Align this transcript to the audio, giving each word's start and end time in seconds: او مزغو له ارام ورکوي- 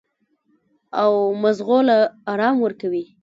او 1.01 1.11
مزغو 1.41 1.79
له 1.89 1.97
ارام 2.31 2.55
ورکوي- 2.61 3.03